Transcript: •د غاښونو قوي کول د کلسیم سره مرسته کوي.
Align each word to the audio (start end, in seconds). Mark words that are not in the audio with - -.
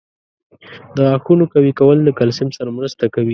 •د 0.95 0.97
غاښونو 1.09 1.45
قوي 1.53 1.73
کول 1.79 1.97
د 2.03 2.09
کلسیم 2.19 2.49
سره 2.57 2.69
مرسته 2.77 3.03
کوي. 3.13 3.29